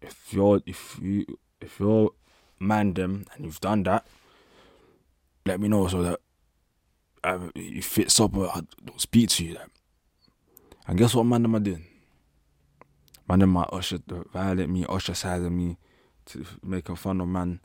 [0.00, 1.26] if you're if you
[1.60, 2.10] if you're
[2.58, 4.06] man them and you've done that,
[5.46, 6.20] let me know so that
[7.22, 9.54] I, it fits up I don't speak to you.
[9.54, 9.70] Like.
[10.86, 11.84] And guess what man them are doing?
[13.28, 13.98] Man them are usher
[14.32, 15.76] violate me, ostracizing me,
[16.26, 17.60] to making fun of man.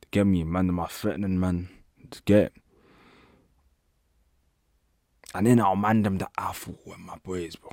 [0.00, 1.68] To get me, man them are threatening man.
[2.10, 2.52] To get.
[2.54, 2.65] And
[5.44, 7.70] then I'll man them that I thought my boys, bro.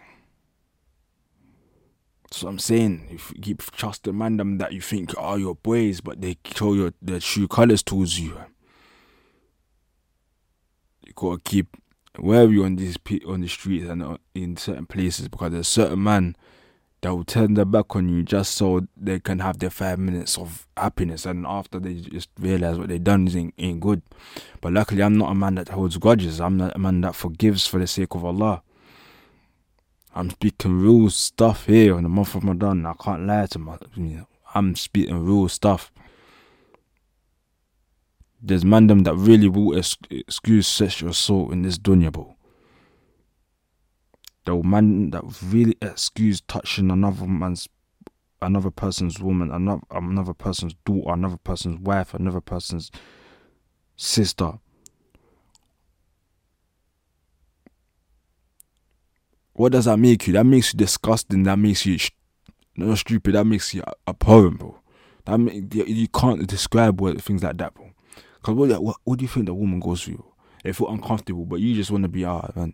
[2.32, 6.02] So I'm saying, if you keep trusting man them that you think are your boys,
[6.02, 8.36] but they show your their true colours towards you.
[8.36, 8.46] Eh?
[11.06, 11.78] You gotta keep
[12.18, 12.98] wherever you on these
[13.28, 16.36] on the streets and uh, in certain places because there's certain man
[17.04, 20.38] that will turn their back on you just so they can have their five minutes
[20.38, 24.02] of happiness and after they just realize what they've done is ain't, good.
[24.62, 26.40] But luckily I'm not a man that holds grudges.
[26.40, 28.64] I'm not a man that forgives for the sake of Allah.
[30.16, 32.86] I'm speaking real stuff here on the month of Ramadan.
[32.86, 33.78] I can't lie to my
[34.56, 35.92] I'm speaking real stuff.
[38.42, 39.78] There's man them that really will
[40.10, 42.38] excuse sexual assault in this dunya, bro
[44.46, 47.68] the man that really excused touching another man's
[48.42, 52.92] another person's woman, another another person's daughter, another person's wife, another person's
[53.96, 54.54] sister.
[59.54, 60.34] What does that make you?
[60.34, 61.44] That makes you disgusting.
[61.44, 61.98] That makes you
[62.76, 63.36] not stupid.
[63.36, 64.80] That makes you abhorrent, bro.
[65.26, 67.92] That make, you can't describe what things like that, bro.
[68.42, 70.26] Cause what, what, what do you think the woman goes through?
[70.64, 72.74] They feel uncomfortable, but you just want to be out, man.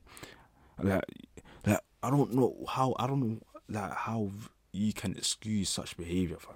[0.82, 1.04] Like
[2.02, 4.32] I don't know how I don't know like how
[4.72, 6.56] you can excuse such behavior, fam.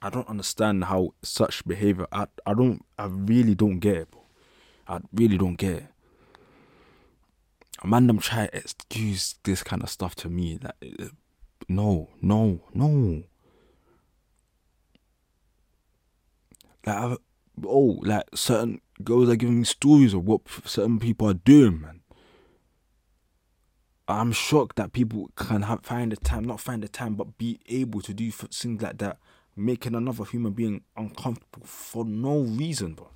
[0.00, 2.06] I don't understand how such behavior.
[2.12, 2.84] I I don't.
[2.98, 4.22] I really don't get it, bro.
[4.86, 5.86] I really don't get it.
[7.82, 10.58] A man them try to excuse this kind of stuff to me.
[10.62, 11.10] Like,
[11.68, 13.22] no, no, no.
[16.84, 17.16] Like, I,
[17.64, 21.97] oh, like certain girls are giving me stories of what certain people are doing, man.
[24.08, 27.60] I'm shocked that people can have, find the time, not find the time, but be
[27.66, 29.18] able to do things like that
[29.54, 33.10] making another human being uncomfortable for no reason, bro.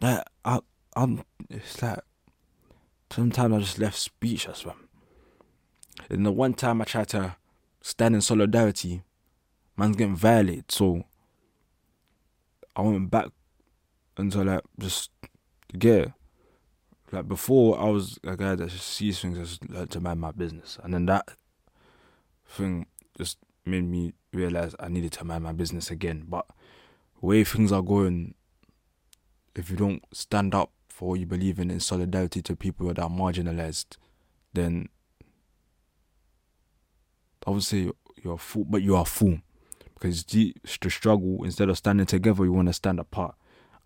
[0.00, 0.60] Like I,
[0.96, 1.22] I'm.
[1.50, 2.00] It's like
[3.10, 4.76] sometimes I just left speechless, man.
[6.08, 7.36] And the one time I tried to
[7.82, 9.02] stand in solidarity,
[9.76, 10.70] man's getting violated.
[10.72, 11.04] So
[12.74, 13.28] I went back
[14.16, 15.10] until like just
[15.78, 16.12] get
[17.12, 20.32] like before I was a guy that just sees things as like, to mind my
[20.32, 21.28] business, and then that
[22.48, 26.24] thing just made me realize I needed to mind my business again.
[26.26, 26.46] But
[27.20, 28.34] way things are going,
[29.54, 32.98] if you don't stand up for what you believe in in solidarity to people that
[32.98, 33.98] are marginalized,
[34.54, 34.88] then
[37.46, 37.90] obviously
[38.22, 39.38] you're a fool, but you are a fool
[39.94, 43.34] because the, the struggle instead of standing together, you want to stand apart.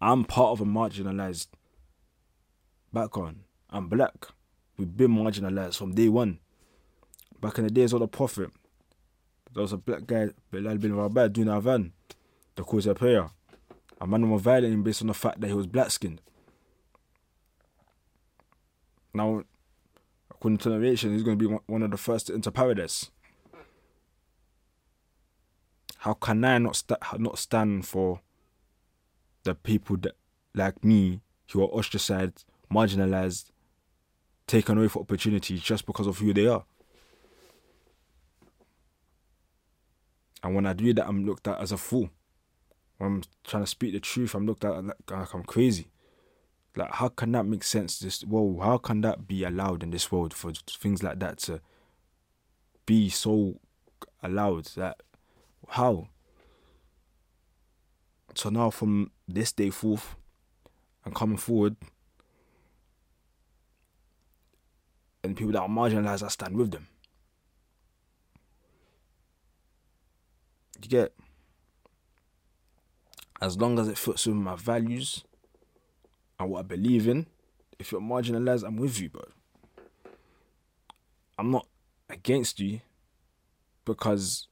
[0.01, 1.49] I'm part of a marginalized
[2.97, 3.41] background.
[3.69, 4.27] I'm black.
[4.79, 6.39] We've been marginalized from day one.
[7.43, 8.51] Back in the days of the Prophet,
[9.53, 11.93] there was a black guy, Bilal bin Rabah, doing adhan,
[12.55, 13.29] the cause of prayer.
[14.01, 16.23] A man was violating based on the fact that he was black skinned.
[19.13, 19.43] Now,
[20.31, 23.11] according to narration, he's going to be one of the first to enter paradise.
[25.99, 28.21] How can I not st- not stand for
[29.43, 30.17] the people that
[30.55, 31.21] like me
[31.53, 33.51] who are ostracized, marginalized,
[34.47, 36.65] taken away for opportunities just because of who they are?
[40.43, 42.11] And when I do that, I'm looked at as a fool.
[42.99, 45.89] When I'm trying to speak the truth, I'm looked at like, like I'm crazy.
[46.77, 47.99] Like, how can that make sense?
[47.99, 51.61] This whoa, how can that be allowed in this world for things like that to
[52.85, 53.59] be so
[54.23, 54.67] allowed?
[54.77, 55.03] That
[55.69, 56.09] how?
[58.35, 60.15] So now, from this day forth,
[61.05, 61.77] and coming forward,
[65.27, 66.89] and people that are marginalized, I stand with them.
[70.83, 71.13] You get?
[73.41, 75.25] As long as it fits with my values
[76.39, 77.27] and what I believe in,
[77.79, 79.25] if you're marginalized, I'm with you, bro.
[81.39, 81.67] I'm not
[82.09, 82.81] against you
[83.85, 84.49] because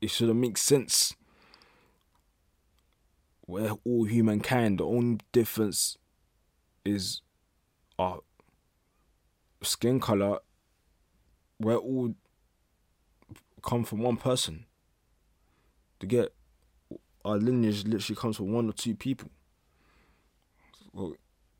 [0.00, 1.14] it should have make sense.
[3.46, 4.78] We're all humankind.
[4.78, 5.98] The only difference
[6.84, 7.22] is
[7.98, 8.20] our
[9.62, 10.38] skin color.
[11.58, 12.14] We're all
[13.62, 14.66] come from one person.
[16.00, 16.34] To get
[17.24, 19.30] our lineage literally comes from one or two people.
[20.92, 21.14] Well,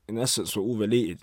[0.08, 1.20] in essence, we're all related.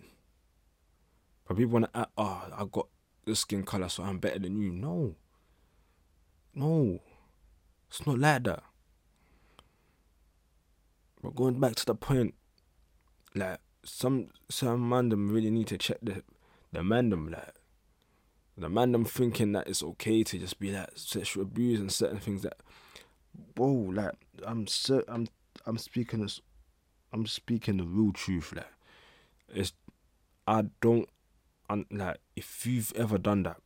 [1.47, 2.87] But people want to act, oh, I got
[3.25, 4.71] this skin color, so I'm better than you.
[4.71, 5.15] No.
[6.55, 6.99] No.
[7.89, 8.63] It's not like that.
[11.21, 12.35] But going back to the point,
[13.35, 16.23] like some some man them really need to check the
[16.71, 17.55] the man them like
[18.57, 22.19] the man them thinking that it's okay to just be like sexual abuse and certain
[22.19, 22.57] things that
[23.55, 25.27] whoa like I'm so I'm
[25.65, 26.41] I'm speaking this
[27.13, 28.73] I'm speaking the real truth like
[29.47, 29.73] it's
[30.47, 31.09] I don't
[31.69, 33.57] and like if you've ever done that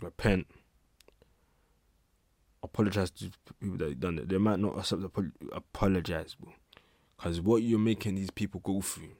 [0.00, 0.46] repent
[2.62, 4.28] apologize to people that done it.
[4.28, 6.52] They might not accept the apologize, bro.
[7.16, 9.16] Because what you're making these people go through,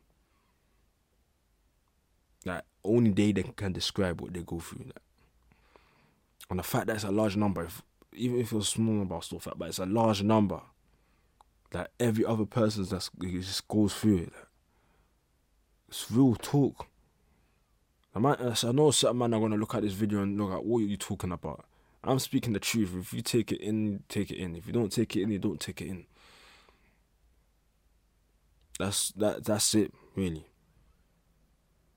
[2.44, 4.86] like, only they, they can describe what they go through.
[4.86, 5.02] Like.
[6.50, 9.14] And the fact that it's a large number, if, even if it's a small number,
[9.14, 10.60] I'll still fact, but it's a large number.
[11.70, 14.32] That every other person that just goes through it.
[14.32, 14.46] Like.
[15.88, 16.86] It's real talk.
[18.14, 20.52] I, might, uh, I know certain man are gonna look at this video and look
[20.52, 21.64] at what are you talking about.
[22.04, 22.94] I'm speaking the truth.
[22.98, 24.56] If you take it in, take it in.
[24.56, 26.04] If you don't take it in, you don't take it in.
[28.78, 29.44] That's that.
[29.44, 30.44] That's it, really.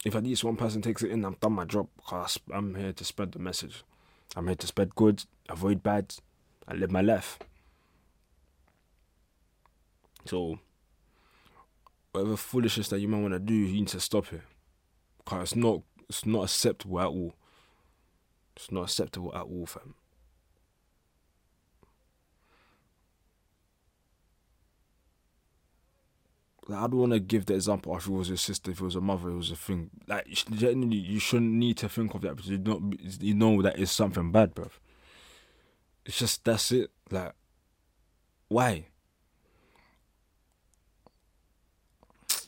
[0.05, 2.93] If at least one person takes it in, I've done my job because I'm here
[2.93, 3.83] to spread the message.
[4.35, 6.13] I'm here to spread good, avoid bad,
[6.67, 7.39] and live my life.
[10.25, 10.59] So,
[12.11, 14.41] whatever foolishness that you might want to do, you need to stop it,
[15.17, 17.35] because it's not it's not acceptable at all.
[18.55, 19.95] It's not acceptable at all, fam.
[26.67, 28.83] Like, I don't want to give the example if it was your sister, if it
[28.83, 29.91] was a mother, it was a thing.
[30.07, 33.77] Like, generally, you shouldn't need to think of that because you don't, you know that
[33.77, 34.69] it's something bad, bro.
[36.05, 36.89] It's just that's it.
[37.11, 37.33] Like,
[38.47, 38.85] why?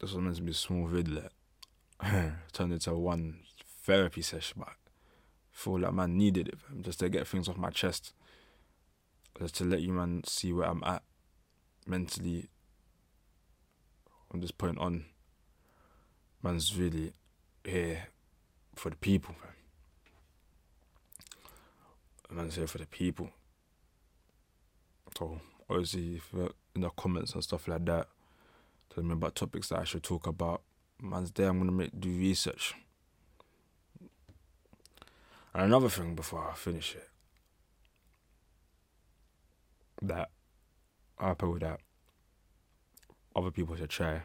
[0.00, 1.28] This was meant to be a small video.
[2.52, 3.40] Turned into one
[3.82, 4.72] therapy session, but I
[5.50, 8.12] feel like man needed it just to get things off my chest.
[9.36, 11.02] Just to let you man see where I'm at
[11.86, 12.48] mentally
[14.30, 15.06] from this point on.
[16.42, 17.14] Man's really
[17.64, 18.08] here
[18.74, 19.52] for the people, man.
[22.36, 23.30] Gonna say for the people.
[25.16, 26.20] So obviously,
[26.74, 28.08] in the comments and stuff like that,
[28.94, 30.62] tell me about topics that I should talk about.
[31.00, 31.48] Man's there.
[31.48, 32.74] I'm gonna make do research.
[35.54, 37.07] And another thing before I finish it,
[40.02, 40.30] that
[41.18, 41.80] I probably that
[43.34, 44.22] other people should try.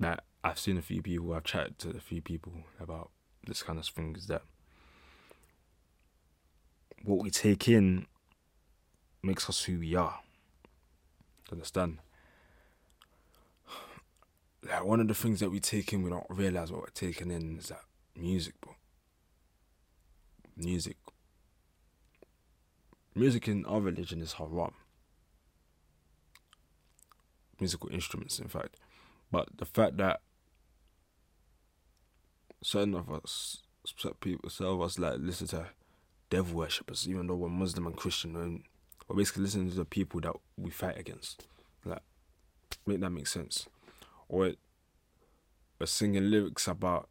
[0.00, 3.10] That I've seen a few people, I've chatted to a few people about
[3.46, 4.42] this kind of thing is that
[7.02, 8.06] what we take in
[9.22, 10.20] makes us who we are.
[11.50, 11.98] Understand?
[14.66, 17.30] Like one of the things that we take in, we don't realize what we're taking
[17.30, 17.82] in is that
[18.16, 18.74] music, bro.
[20.56, 20.96] Music.
[23.14, 24.74] Music in our religion is haram.
[27.60, 28.76] Musical instruments, in fact.
[29.30, 30.20] But the fact that
[32.62, 35.66] certain of us, certain people, some of us like listen to
[36.30, 38.64] devil worshippers, even though we're Muslim and Christian, and
[39.06, 41.46] we're basically listening to the people that we fight against.
[41.84, 42.02] Like,
[42.86, 43.68] make that make sense.
[44.28, 44.52] Or
[45.78, 47.08] we're singing lyrics about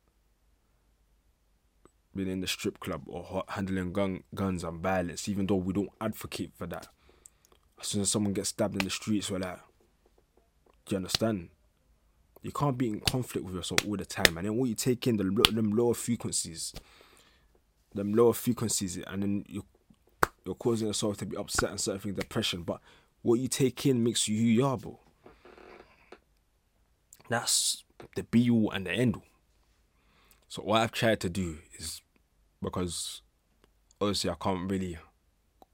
[2.15, 5.91] being in the strip club or handling gun, guns and violence, even though we don't
[5.99, 6.87] advocate for that.
[7.79, 9.59] As soon as someone gets stabbed in the streets, we're like,
[10.85, 11.49] do you understand?
[12.41, 15.07] You can't be in conflict with yourself all the time, and then what you take
[15.07, 16.73] in the them lower frequencies,
[17.93, 19.63] them lower frequencies, and then you
[20.45, 22.63] you're causing yourself to be upset and certain things, depression.
[22.63, 22.81] But
[23.21, 24.99] what you take in makes you who you are, bro.
[27.29, 27.85] That's
[28.15, 29.23] the be all and the end all.
[30.49, 32.01] So what I've tried to do is
[32.63, 33.21] because
[33.99, 34.97] obviously I can't really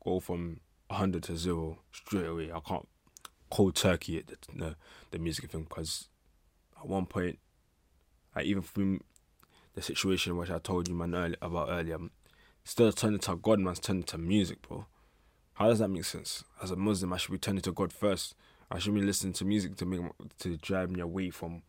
[0.04, 0.60] go from
[0.92, 2.52] hundred to zero straight away.
[2.52, 2.88] I can't
[3.52, 4.76] cold turkey the, the,
[5.12, 6.10] the music thing because
[6.78, 7.40] at one point,
[8.36, 9.02] I even from
[9.76, 12.12] the situation which I told you man early, about earlier, um,
[12.64, 14.86] still of turning to God, man's turning to music, bro.
[15.54, 16.44] How does that make sense?
[16.64, 18.34] As a Muslim, I should be turning to God first.
[18.72, 20.02] I should be listening to music to make
[20.40, 21.64] to drive me away from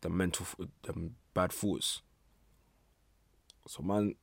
[0.00, 0.46] the mental,
[0.82, 2.02] the bad thoughts.
[3.68, 4.14] So man,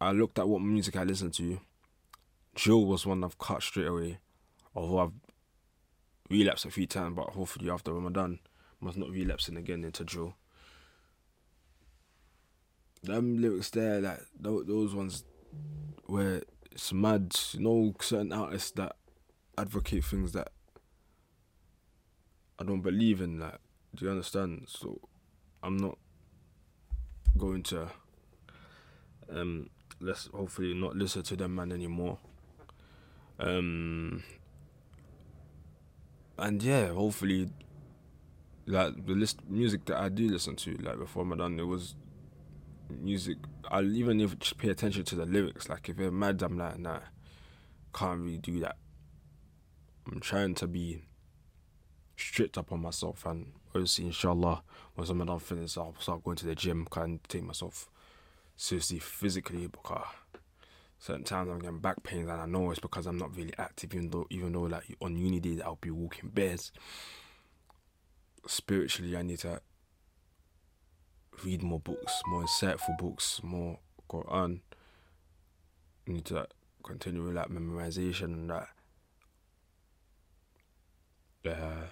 [0.00, 1.60] I looked at what music I listened to.
[2.54, 4.18] Drill was one I've cut straight away,
[4.74, 5.12] although I've
[6.30, 7.16] relapsed a few times.
[7.16, 8.38] But hopefully after Ramadan,
[8.80, 10.34] I must not relapsing again into drill.
[13.02, 15.24] Them lyrics there, like those ones,
[16.06, 17.34] where it's mad.
[17.52, 18.96] You know, certain artists that
[19.56, 20.50] advocate things that
[22.58, 23.40] I don't believe in.
[23.40, 23.58] Like,
[23.94, 24.64] do you understand?
[24.68, 25.00] So,
[25.62, 25.98] I'm not
[27.36, 27.88] going to
[29.30, 29.68] um
[30.00, 32.18] let's hopefully not listen to them man anymore.
[33.38, 34.22] Um
[36.38, 37.50] and yeah, hopefully
[38.66, 41.94] like the list music that I do listen to, like before Ramadan, it was
[42.90, 43.38] music.
[43.70, 45.68] I'll even if just pay attention to the lyrics.
[45.68, 47.00] Like if they're mad, I'm like, nah,
[47.94, 48.76] can't really do that.
[50.10, 51.02] I'm trying to be
[52.16, 54.62] strict up on myself, and obviously, inshallah,
[54.96, 57.88] once Ramadan finishes, I'll start going to the gym, of take myself
[58.58, 60.04] seriously physically because
[60.98, 63.94] certain times I'm getting back pains, and I know it's because I'm not really active,
[63.94, 66.72] even though even though like on uni days I'll be walking bears
[68.46, 69.62] spiritually, I need to
[71.44, 73.78] read more books, more insightful books, more
[74.10, 74.60] Quran.
[76.06, 76.48] I need to
[76.82, 78.68] continue with that memorization and that.
[81.46, 81.86] Uh,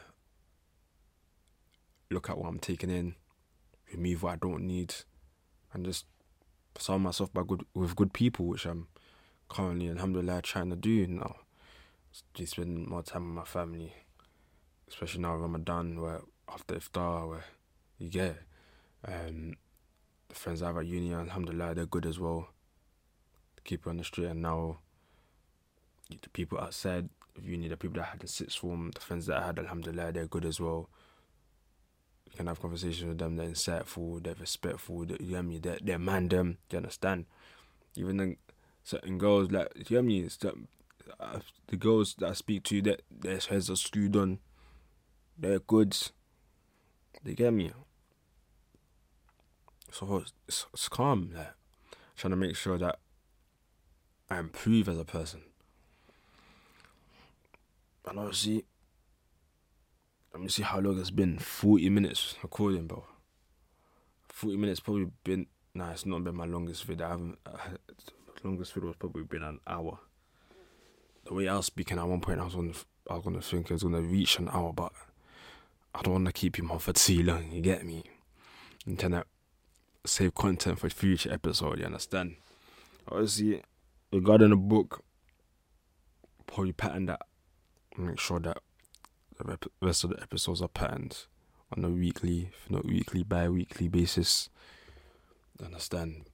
[2.11, 3.15] look at what I'm taking in,
[3.93, 4.95] remove what I don't need,
[5.73, 6.07] and just
[6.79, 8.89] surround myself by good with good people, which I'm
[9.49, 11.37] currently, alhamdulillah, trying to do now.
[12.35, 13.93] Just spend more time with my family,
[14.89, 17.45] especially now Ramadan, where after iftar where
[17.99, 18.39] you get
[19.07, 19.55] um,
[20.29, 22.49] the friends I have at uni, alhamdulillah, they're good as well.
[23.65, 24.79] Keep on the street, and now
[26.09, 29.27] the people outside of uni, the people that I had in sixth form, the friends
[29.27, 30.89] that I had, alhamdulillah, they're good as well.
[32.27, 35.79] You can have conversations with them, they're insightful, they're respectful, they, you know me, they're,
[35.83, 37.27] they're man them, you understand?
[37.95, 38.37] Even then,
[38.85, 40.53] certain girls, like, you know me, the,
[41.19, 44.39] uh, the girls that I speak to, that their heads are screwed on,
[45.39, 45.97] they're good
[47.27, 47.73] they get me?
[49.91, 51.55] So it's, it's calm, like
[52.17, 52.99] trying to make sure that
[54.31, 55.43] I improve as a person.
[58.09, 58.65] And obviously,
[60.37, 61.39] let me see how long it's been.
[61.39, 63.07] 40 minutes recording, bro.
[64.29, 65.47] 40 minutes probably been.
[65.75, 67.07] Nah, it's not been my longest video.
[67.07, 67.39] I haven't.
[67.47, 67.57] Uh,
[68.45, 69.99] longest video was probably been an hour.
[71.25, 72.75] The way I was speaking at one point, I was on.
[73.09, 74.93] I was gonna think it was gonna reach an hour, but
[75.95, 78.05] I don't want to keep him on for too long, you get me?
[78.87, 79.25] I'm trying to
[80.05, 81.79] save content for future episode.
[81.79, 82.37] You understand?
[83.11, 83.63] Obviously,
[84.13, 85.03] regarding the book,
[86.47, 87.23] probably pattern that.
[87.97, 88.59] Make sure that
[89.39, 91.27] the rest of the episodes are patterned
[91.77, 94.49] on a weekly, if not weekly, bi-weekly basis.
[95.63, 96.25] Understand?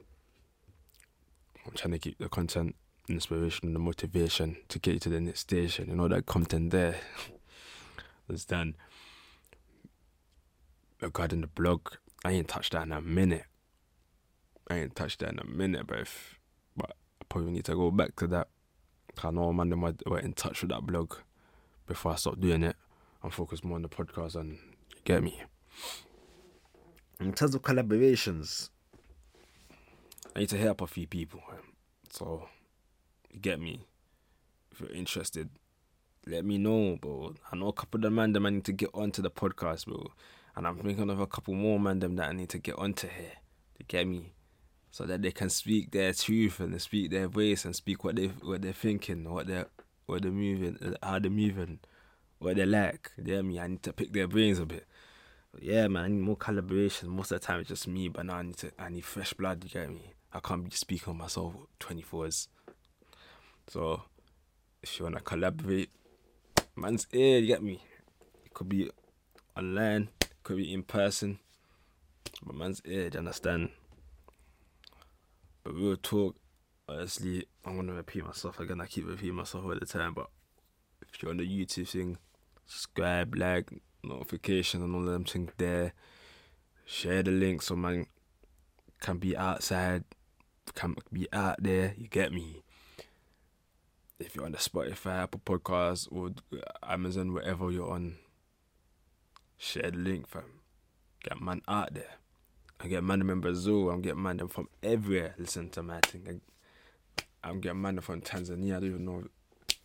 [1.67, 2.75] I'm trying to keep the content,
[3.09, 5.89] inspiration, and the motivation to get you to the next station.
[5.89, 6.97] You know that content there.
[8.29, 8.75] Understand?
[11.01, 11.89] Regarding the blog,
[12.25, 13.45] I ain't touched that in a minute.
[14.71, 16.39] I ain't touched that in a minute, but if,
[16.77, 16.91] but
[17.21, 18.49] I probably need to go back to that.
[19.23, 21.15] I know man, them were in touch with that blog
[21.87, 22.77] before I stop doing it
[23.23, 24.59] and focus more on the podcast and
[25.05, 25.43] get me.
[27.21, 28.71] In terms of collaborations,
[30.35, 31.41] I need to hit up a few people.
[31.51, 31.59] Um,
[32.11, 32.49] so,
[33.41, 33.87] get me.
[34.71, 35.51] If you're interested,
[36.27, 37.35] let me know, bro.
[37.51, 39.87] I know a couple of the man them I need to get onto the podcast,
[39.87, 40.13] bro.
[40.57, 43.09] And I'm thinking of a couple more man them that I need to get onto
[43.09, 43.33] here.
[43.79, 44.33] To get me.
[44.91, 48.27] So that they can speak their truth and speak their voice and speak what they
[48.27, 49.69] what they're thinking, what they're
[50.07, 51.79] what they're moving, how they're moving,
[52.43, 53.11] what they like.
[53.23, 53.61] Yeah, me.
[53.61, 54.87] I need to pick their brains a bit.
[55.53, 57.11] But yeah, man, I need more collaboration.
[57.11, 59.33] Most of the time it's just me, but now I need to I need fresh
[59.35, 60.13] blood, you get me?
[60.33, 62.49] I can't be speaking on myself 24s.
[63.69, 64.03] So
[64.83, 65.91] if you wanna collaborate,
[66.75, 67.83] man's here, you get me?
[68.45, 68.91] It could be
[69.57, 71.39] online, it could be in person.
[72.43, 73.71] But man's do you understand?
[75.63, 76.35] But real talk,
[76.89, 78.81] honestly, I'm gonna repeat myself again.
[78.81, 80.29] I keep repeating myself all the time, but
[81.03, 82.17] if you're on the YouTube thing,
[82.67, 83.71] subscribe, like,
[84.05, 85.93] notification and all them things there.
[86.85, 88.07] Share the link so man
[89.01, 90.05] can be outside,
[90.75, 91.95] can be out there.
[91.97, 92.63] You get me.
[94.19, 96.31] If you're on the Spotify, Apple Podcasts, or
[96.83, 98.17] Amazon, wherever you're on,
[99.57, 100.61] share the link, fam.
[101.25, 102.19] Get man out there.
[102.81, 103.91] I get man in Brazil.
[103.91, 105.35] I'm getting man from everywhere.
[105.39, 106.41] Listen to my thing.
[107.45, 108.77] I'm getting man from Tanzania.
[108.77, 109.25] I don't even know.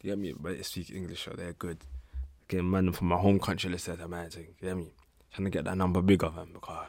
[0.02, 0.34] You get me?
[0.38, 1.80] But they speak English, so they're good
[2.48, 4.56] getting man from my home country listed at my thing.
[4.62, 4.94] You get me?
[5.34, 6.88] Trying to get that number bigger, man, because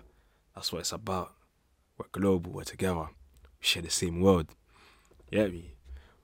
[0.55, 1.35] that's what it's about.
[1.97, 3.09] We're global, we're together.
[3.61, 4.55] We share the same world.
[5.31, 5.75] You get me?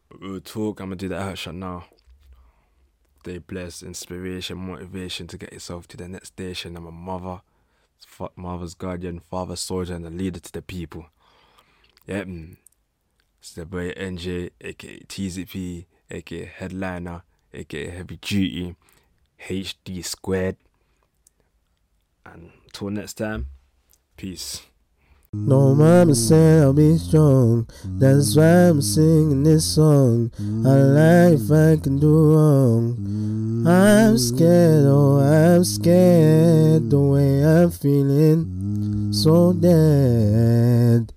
[0.09, 1.87] But we'll talk, I'm gonna do the action now.
[3.21, 6.77] Stay blessed, inspiration, motivation to get yourself to the next station.
[6.77, 7.41] I'm a mother,
[8.37, 11.07] mother's guardian, father soldier, and a leader to the people.
[12.07, 12.59] Yeah, mm.
[13.39, 17.23] It's the boy NJ, aka TZP, aka Headliner,
[17.53, 18.77] aka Heavy Duty.
[19.49, 20.57] HD squared.
[22.25, 23.47] And until next time,
[24.17, 24.63] peace.
[25.35, 27.69] No, mama said I'll be strong.
[27.85, 30.31] That's why I'm singing this song.
[30.39, 33.67] I like if I can do wrong.
[33.67, 36.89] I'm scared, oh, I'm scared.
[36.89, 41.13] The way I'm feeling, so dead.